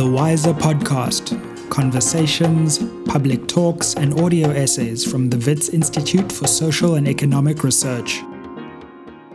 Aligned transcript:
The 0.00 0.10
Wiser 0.10 0.54
Podcast 0.54 1.68
conversations, 1.68 2.78
public 3.04 3.46
talks, 3.46 3.92
and 3.92 4.18
audio 4.18 4.48
essays 4.48 5.04
from 5.04 5.28
the 5.28 5.36
WITS 5.36 5.68
Institute 5.68 6.32
for 6.32 6.46
Social 6.46 6.94
and 6.94 7.06
Economic 7.06 7.62
Research. 7.62 8.22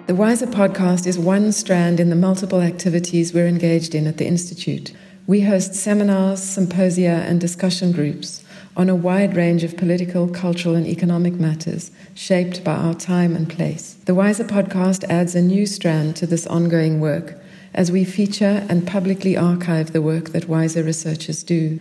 The 0.08 0.16
Wiser 0.16 0.48
Podcast 0.48 1.06
is 1.06 1.20
one 1.20 1.52
strand 1.52 2.00
in 2.00 2.10
the 2.10 2.16
multiple 2.16 2.62
activities 2.62 3.32
we're 3.32 3.46
engaged 3.46 3.94
in 3.94 4.08
at 4.08 4.18
the 4.18 4.26
Institute. 4.26 4.92
We 5.28 5.42
host 5.42 5.76
seminars, 5.76 6.42
symposia, 6.42 7.24
and 7.28 7.40
discussion 7.40 7.92
groups 7.92 8.44
on 8.76 8.90
a 8.90 8.96
wide 8.96 9.36
range 9.36 9.64
of 9.64 9.78
political, 9.78 10.28
cultural, 10.28 10.74
and 10.74 10.88
economic 10.88 11.34
matters 11.34 11.92
shaped 12.16 12.64
by 12.64 12.74
our 12.74 12.96
time 12.96 13.36
and 13.36 13.48
place. 13.48 13.98
The 14.06 14.16
Wiser 14.16 14.46
podcast 14.46 15.04
adds 15.12 15.36
a 15.36 15.44
new 15.44 15.68
strand 15.68 16.16
to 16.16 16.26
this 16.26 16.48
ongoing 16.48 17.00
work 17.00 17.40
as 17.76 17.92
we 17.92 18.04
feature 18.06 18.66
and 18.70 18.88
publicly 18.88 19.38
archive 19.38 19.92
the 19.92 20.02
work 20.02 20.30
that 20.30 20.48
Wiser 20.48 20.82
researchers 20.82 21.44
do. 21.44 21.80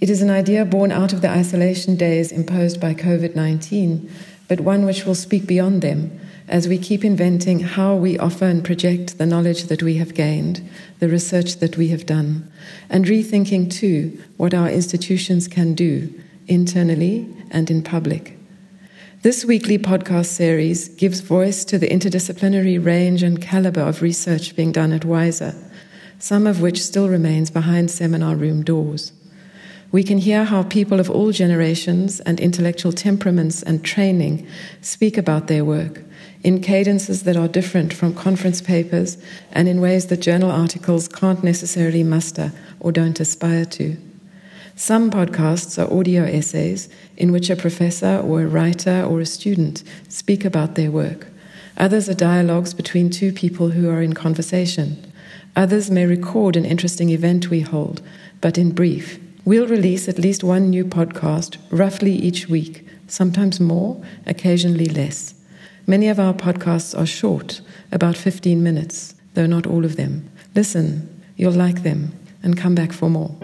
It 0.00 0.10
is 0.10 0.20
an 0.20 0.28
idea 0.28 0.64
born 0.64 0.90
out 0.90 1.12
of 1.12 1.22
the 1.22 1.30
isolation 1.30 1.96
days 1.96 2.32
imposed 2.32 2.80
by 2.80 2.94
COVID 2.94 3.34
19, 3.34 4.10
but 4.48 4.60
one 4.60 4.84
which 4.84 5.06
will 5.06 5.14
speak 5.14 5.46
beyond 5.46 5.80
them 5.80 6.20
as 6.48 6.68
we 6.68 6.76
keep 6.76 7.04
inventing 7.04 7.60
how 7.60 7.94
we 7.94 8.18
offer 8.18 8.44
and 8.44 8.64
project 8.64 9.16
the 9.16 9.24
knowledge 9.24 9.64
that 9.64 9.82
we 9.82 9.96
have 9.96 10.14
gained, 10.14 10.68
the 10.98 11.08
research 11.08 11.56
that 11.56 11.78
we 11.78 11.88
have 11.88 12.04
done, 12.04 12.50
and 12.90 13.06
rethinking 13.06 13.70
too 13.70 14.20
what 14.36 14.52
our 14.52 14.68
institutions 14.68 15.48
can 15.48 15.74
do 15.74 16.12
internally 16.48 17.26
and 17.50 17.70
in 17.70 17.82
public. 17.82 18.36
This 19.24 19.42
weekly 19.42 19.78
podcast 19.78 20.26
series 20.26 20.88
gives 20.88 21.20
voice 21.20 21.64
to 21.64 21.78
the 21.78 21.88
interdisciplinary 21.88 22.76
range 22.84 23.22
and 23.22 23.40
caliber 23.40 23.80
of 23.80 24.02
research 24.02 24.54
being 24.54 24.70
done 24.70 24.92
at 24.92 25.06
WISER, 25.06 25.54
some 26.18 26.46
of 26.46 26.60
which 26.60 26.84
still 26.84 27.08
remains 27.08 27.50
behind 27.50 27.90
seminar 27.90 28.36
room 28.36 28.62
doors. 28.62 29.12
We 29.90 30.02
can 30.02 30.18
hear 30.18 30.44
how 30.44 30.62
people 30.62 31.00
of 31.00 31.08
all 31.08 31.32
generations 31.32 32.20
and 32.20 32.38
intellectual 32.38 32.92
temperaments 32.92 33.62
and 33.62 33.82
training 33.82 34.46
speak 34.82 35.16
about 35.16 35.46
their 35.46 35.64
work 35.64 36.02
in 36.42 36.60
cadences 36.60 37.22
that 37.22 37.38
are 37.38 37.48
different 37.48 37.94
from 37.94 38.12
conference 38.14 38.60
papers 38.60 39.16
and 39.52 39.68
in 39.68 39.80
ways 39.80 40.08
that 40.08 40.20
journal 40.20 40.50
articles 40.50 41.08
can't 41.08 41.42
necessarily 41.42 42.02
muster 42.02 42.52
or 42.78 42.92
don't 42.92 43.20
aspire 43.20 43.64
to. 43.64 43.96
Some 44.76 45.08
podcasts 45.08 45.80
are 45.80 45.96
audio 45.96 46.24
essays 46.24 46.88
in 47.16 47.30
which 47.30 47.48
a 47.48 47.54
professor 47.54 48.18
or 48.18 48.42
a 48.42 48.48
writer 48.48 49.04
or 49.08 49.20
a 49.20 49.26
student 49.26 49.84
speak 50.08 50.44
about 50.44 50.74
their 50.74 50.90
work. 50.90 51.28
Others 51.76 52.08
are 52.08 52.14
dialogues 52.14 52.74
between 52.74 53.08
two 53.08 53.32
people 53.32 53.68
who 53.70 53.88
are 53.88 54.02
in 54.02 54.14
conversation. 54.14 55.12
Others 55.54 55.92
may 55.92 56.06
record 56.06 56.56
an 56.56 56.64
interesting 56.64 57.10
event 57.10 57.50
we 57.50 57.60
hold, 57.60 58.02
but 58.40 58.58
in 58.58 58.72
brief. 58.72 59.20
We'll 59.44 59.68
release 59.68 60.08
at 60.08 60.18
least 60.18 60.42
one 60.42 60.70
new 60.70 60.84
podcast 60.84 61.56
roughly 61.70 62.12
each 62.12 62.48
week, 62.48 62.84
sometimes 63.06 63.60
more, 63.60 64.02
occasionally 64.26 64.86
less. 64.86 65.34
Many 65.86 66.08
of 66.08 66.18
our 66.18 66.34
podcasts 66.34 66.98
are 66.98 67.06
short, 67.06 67.60
about 67.92 68.16
15 68.16 68.60
minutes, 68.60 69.14
though 69.34 69.46
not 69.46 69.68
all 69.68 69.84
of 69.84 69.94
them. 69.94 70.28
Listen, 70.56 71.22
you'll 71.36 71.52
like 71.52 71.84
them, 71.84 72.12
and 72.42 72.56
come 72.56 72.74
back 72.74 72.92
for 72.92 73.08
more. 73.08 73.36